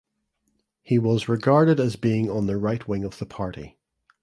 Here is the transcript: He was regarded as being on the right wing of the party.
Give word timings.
He 0.81 0.97
was 0.97 1.29
regarded 1.29 1.79
as 1.79 1.95
being 1.95 2.27
on 2.27 2.47
the 2.47 2.57
right 2.57 2.87
wing 2.87 3.03
of 3.03 3.19
the 3.19 3.25
party. 3.27 3.77